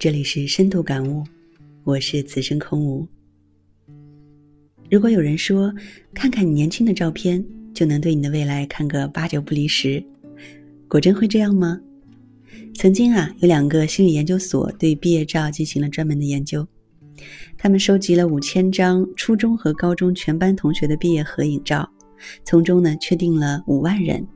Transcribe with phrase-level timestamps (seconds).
[0.00, 1.22] 这里是深度感悟，
[1.84, 3.06] 我是此生空无。
[4.90, 5.70] 如果有人说，
[6.14, 7.44] 看看你年轻的照片，
[7.74, 10.02] 就能对你的未来看个八九不离十，
[10.88, 11.78] 果真会这样吗？
[12.74, 16.66] 曾经啊，有两个心理研究所对毕业照进行了专门的研究，
[17.58, 21.86] 他们收集了五千张初中和高中全班同学的毕业合影照，
[22.42, 24.26] 从中呢确定了五万人。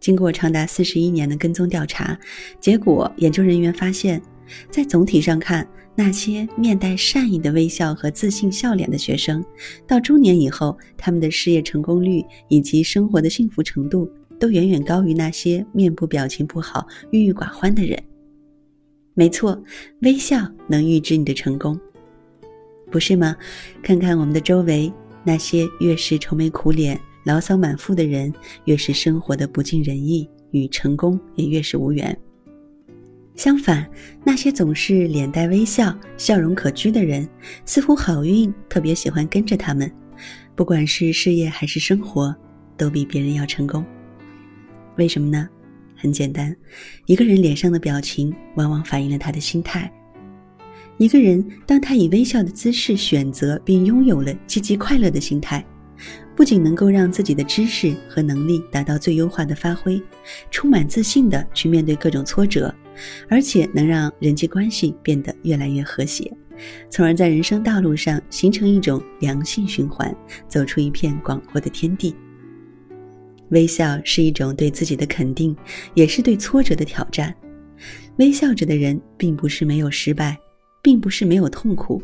[0.00, 2.18] 经过长达四十一年的跟踪调查，
[2.58, 4.18] 结果研究人员发现。
[4.70, 9.44] 在总体上看，那些面带善意的微笑和自信笑脸的学生，
[9.86, 18.00] 到中年以后，他们的事业成功率以及生活的幸福程度，都远远高于那些面部表情不好、郁郁寡欢的人。
[19.14, 19.60] 没错，
[20.02, 21.78] 微笑能预知你的成功，
[22.90, 23.36] 不是吗？
[23.82, 24.92] 看看我们的周围，
[25.24, 28.32] 那些越是愁眉苦脸、牢骚满腹的人，
[28.66, 32.16] 越是生活的不尽人意，与成功也越是无缘。
[33.38, 33.88] 相反，
[34.24, 37.26] 那些总是脸带微笑、笑容可掬的人，
[37.64, 39.88] 似乎好运特别喜欢跟着他们。
[40.56, 42.34] 不管是事业还是生活，
[42.76, 43.86] 都比别人要成功。
[44.96, 45.48] 为什么呢？
[45.94, 46.54] 很简单，
[47.06, 49.88] 一个人脸上的表情往往反映了他的心态。
[50.96, 55.64] 一个人当他以微笑的姿势选择并拥有了积极快乐的心态。
[56.34, 60.00] 不仅能够让自己的知识和能力达到最优化的发挥，
[60.50, 62.72] 充满自信的去面对各种挫折，
[63.28, 66.32] 而且能让人际关系变得越来越和谐，
[66.90, 70.14] 从而在人生道路上形成一种良性循环，
[70.46, 72.14] 走出一片广阔的天地。
[73.50, 75.56] 微笑是一种对自己的肯定，
[75.94, 77.34] 也是对挫折的挑战。
[78.16, 80.36] 微笑着的人，并不是没有失败，
[80.82, 82.02] 并不是没有痛苦。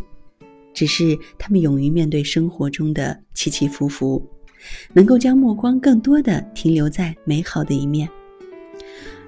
[0.72, 4.24] 只是他们勇于面对生活中的起起伏伏，
[4.92, 8.08] 能够将目光更多的停留在美好的一面。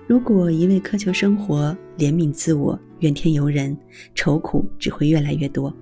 [0.07, 3.77] 如果一味苛求生活、怜悯自我、怨天尤人，
[4.15, 5.75] 愁苦只会越来越多。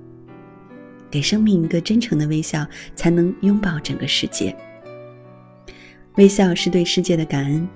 [1.11, 4.57] 给生命一个真诚的微笑，才能拥抱整个世界。
[6.17, 7.68] 微笑是对世界的感恩。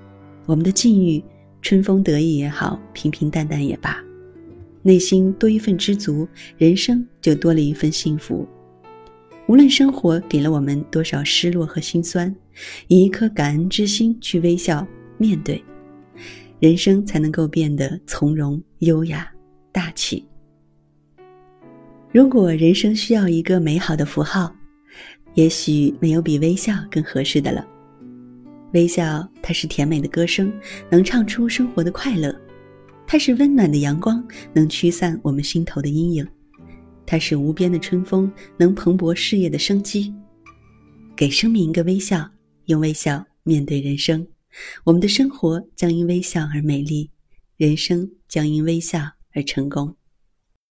[0.46, 1.22] 我们的境遇，
[1.60, 4.02] 春风得意也好，平平淡淡也罢。
[4.80, 6.26] 内心多一份知足，
[6.56, 8.48] 人生就多了一份幸福。
[9.48, 12.34] 无论生活给了我们多少失落和心酸，
[12.86, 14.86] 以一颗感恩之心去微笑
[15.18, 15.62] 面对，
[16.60, 19.30] 人生才能够变得从容、优雅、
[19.70, 20.26] 大气。
[22.10, 24.52] 如果人生需要一个美好的符号，
[25.34, 27.64] 也许没有比微笑更合适的了。
[28.72, 30.52] 微笑，它是甜美的歌声，
[30.90, 32.34] 能唱出生活的快乐。
[33.06, 36.24] 它是温暖的阳光，能驱散我们心头的阴影；
[37.06, 40.12] 它是无边的春风，能蓬勃事业的生机。
[41.14, 42.28] 给生命一个微笑，
[42.66, 44.26] 用微笑面对人生，
[44.84, 47.10] 我们的生活将因微笑而美丽，
[47.56, 49.00] 人生将因微笑
[49.32, 49.96] 而成功。